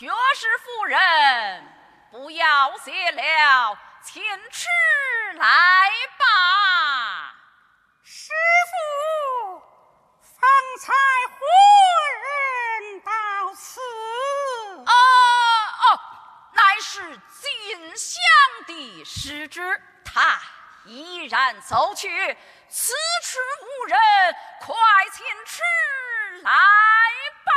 [0.00, 0.98] 薛氏夫人，
[2.10, 4.66] 不要谢了，请吃
[5.34, 7.34] 来吧。
[8.02, 8.32] 师
[8.70, 9.60] 傅，
[10.22, 10.50] 方
[10.80, 10.94] 才
[11.28, 11.44] 夫
[12.22, 13.78] 人到此。
[14.86, 16.00] 哦哦，
[16.54, 17.02] 乃是
[17.38, 18.18] 金香
[18.66, 19.60] 的使者，
[20.02, 20.40] 他
[20.86, 22.08] 依然走去。
[22.70, 23.38] 此处
[23.82, 24.00] 无人，
[24.62, 24.74] 快
[25.12, 25.60] 请吃
[26.42, 26.52] 来
[27.44, 27.52] 吧。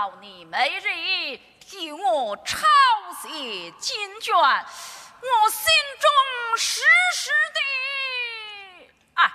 [0.00, 2.56] 要你每日替我抄
[3.20, 6.80] 写经卷我心中时
[7.14, 9.30] 时的啊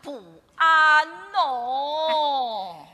[0.00, 2.86] 不安哦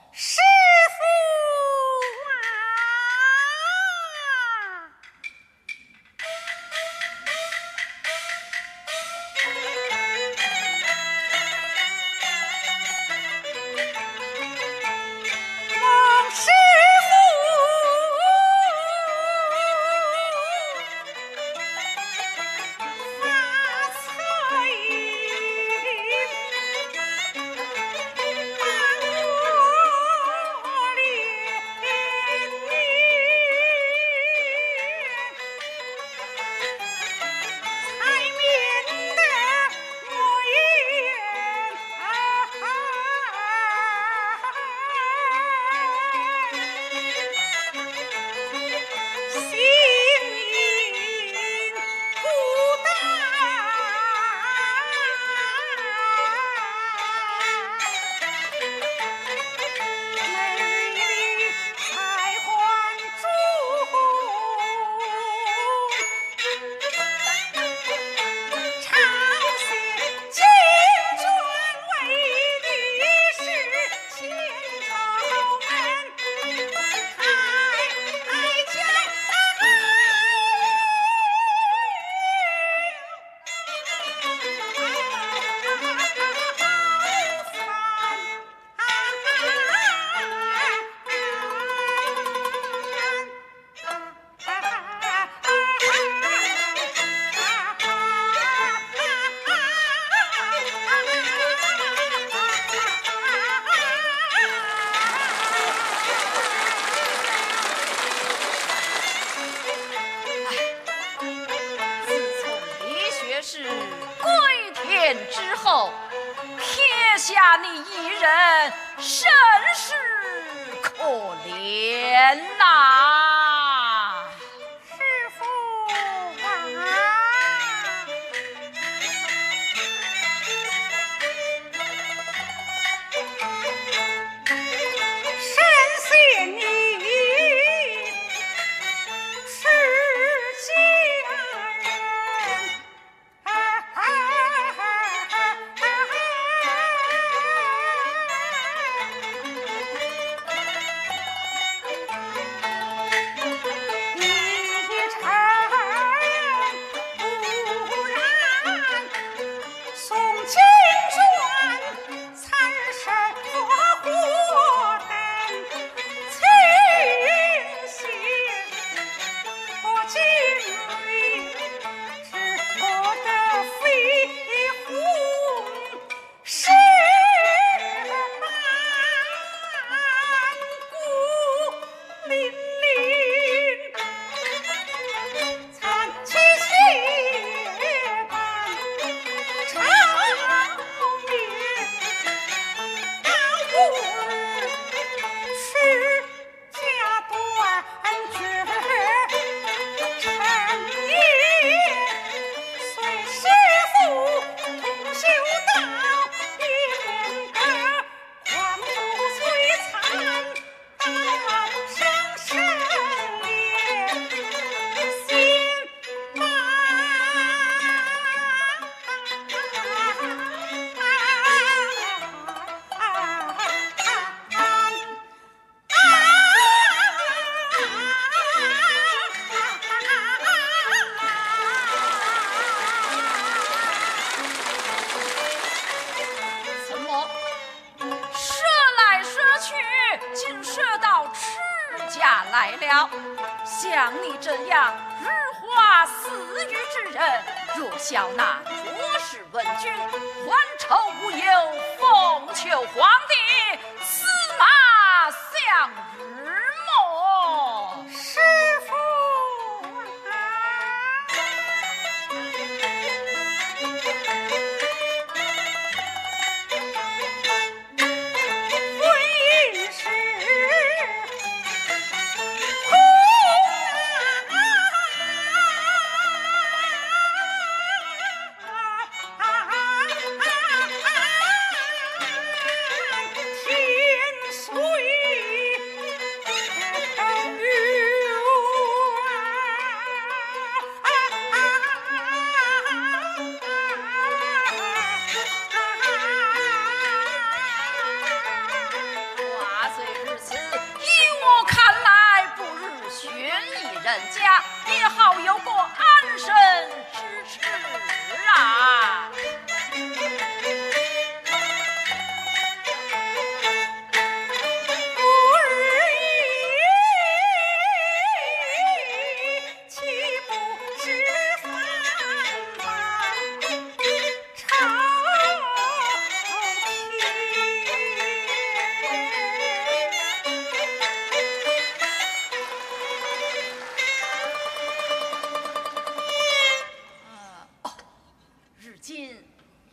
[304.31, 307.06] 家也好有个安身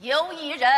[0.03, 0.69] 有一人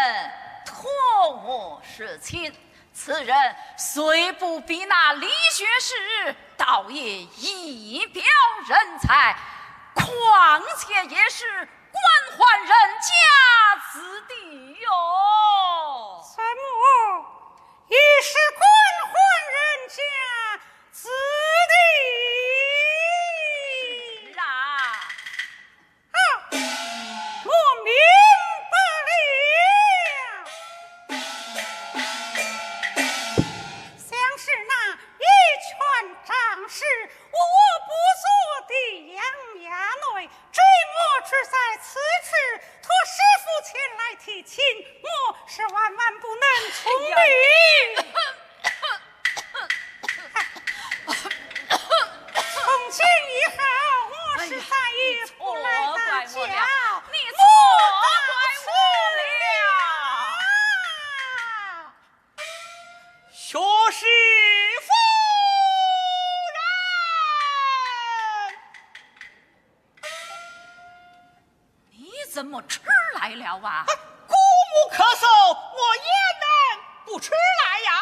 [0.67, 0.87] 托
[1.31, 2.55] 我侍亲，
[2.93, 3.35] 此人
[3.75, 8.23] 虽不比那李学士，倒也一表
[8.67, 9.35] 人才，
[9.95, 12.69] 况且也是官宦人
[13.01, 16.21] 家子弟哟。
[16.21, 17.25] 岑母
[17.87, 18.61] 也是官
[19.09, 19.11] 宦
[19.49, 19.95] 人家
[20.91, 21.54] 子弟。
[40.51, 40.64] joy.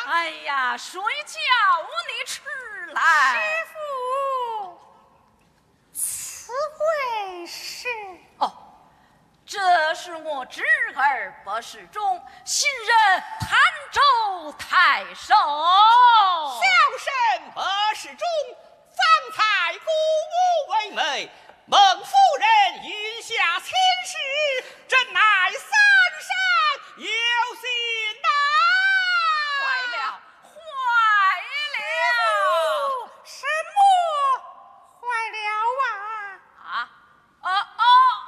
[0.06, 1.40] 哎呀，谁叫
[2.08, 2.42] 你吃
[2.94, 3.02] 来？
[3.02, 3.40] 师
[3.72, 4.80] 傅，
[5.94, 7.88] 此位是
[8.40, 8.52] 哦，
[9.46, 10.62] 这是我侄
[10.96, 13.58] 儿不世忠，新任潭
[13.92, 15.34] 州太守。
[15.34, 16.66] 小
[17.00, 17.62] 生不
[17.96, 18.28] 世忠，
[18.96, 21.32] 方才鼓舞为媒，
[21.66, 23.72] 孟夫人云下亲
[24.06, 24.18] 事，
[24.86, 25.62] 真乃三
[26.20, 26.30] 生
[26.98, 27.08] 有
[27.56, 27.64] 幸
[28.22, 28.28] 呐。
[29.64, 29.66] 坏
[29.98, 30.02] 了，
[30.44, 30.48] 坏
[31.74, 31.76] 了！
[33.24, 33.78] 什么
[35.00, 35.36] 坏了
[35.82, 36.68] 啊？
[36.70, 36.76] 啊，
[37.42, 37.84] 哦哦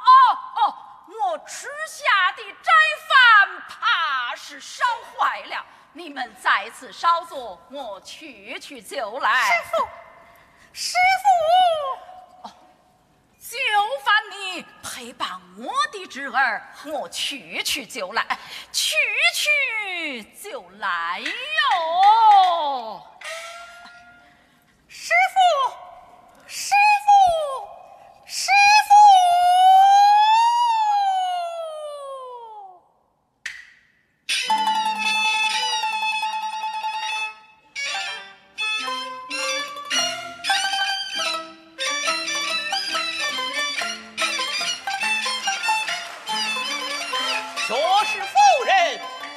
[0.05, 0.07] 哦
[0.55, 0.59] 哦！
[1.07, 2.71] 我吃下的斋
[3.07, 4.83] 饭怕是烧
[5.17, 9.45] 坏了，你们在此稍坐，我去去就来。
[9.45, 9.87] 师傅，
[10.73, 10.97] 师
[12.43, 12.49] 傅，
[13.39, 13.57] 就
[14.03, 18.25] 烦你陪伴我的侄儿，我去去就来，
[18.71, 18.95] 去
[19.33, 23.14] 去就来哟。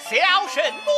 [0.09, 0.17] 小
[0.49, 0.98] 神功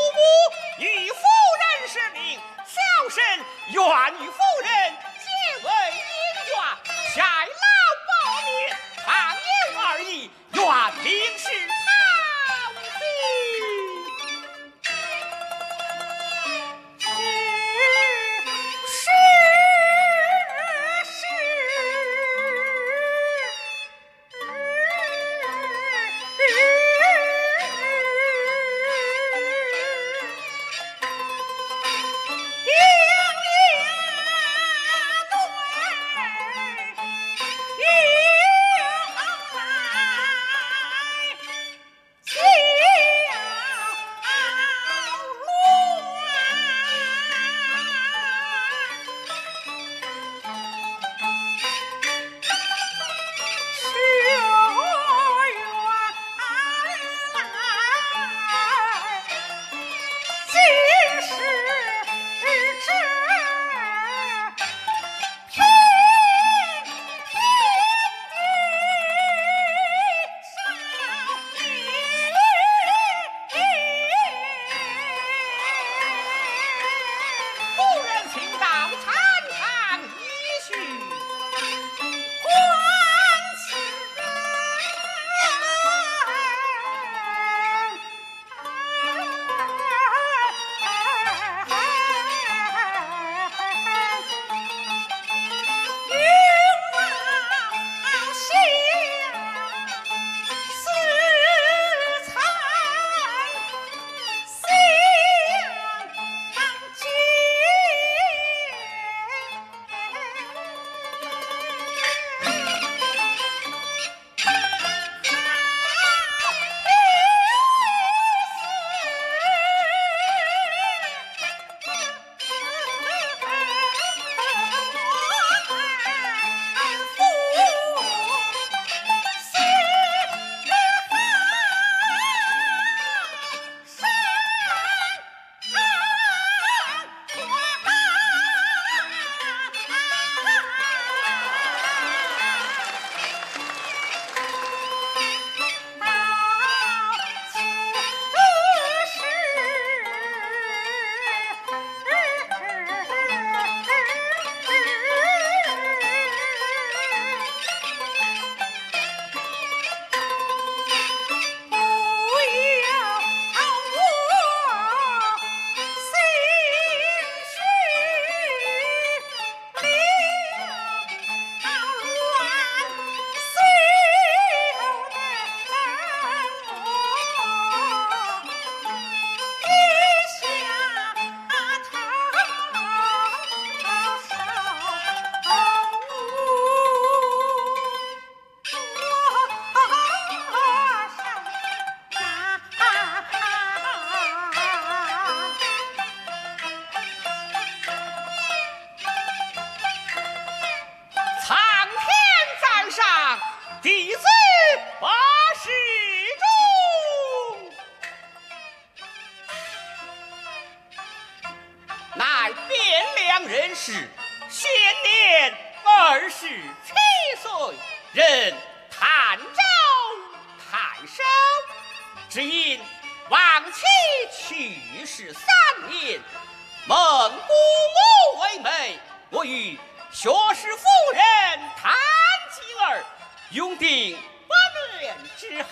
[235.50, 235.68] 是好。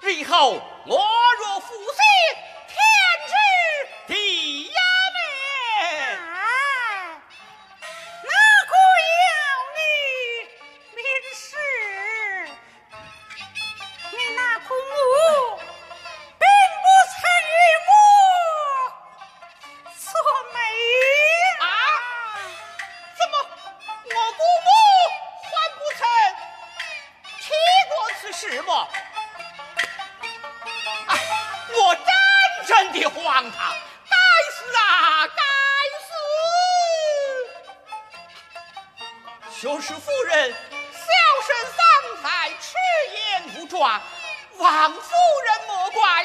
[0.00, 0.98] 日后我
[1.38, 2.45] 若负心
[39.60, 41.08] 就是夫人小
[41.46, 42.74] 生方才出
[43.14, 44.02] 言不状
[44.58, 46.24] 望夫人莫怪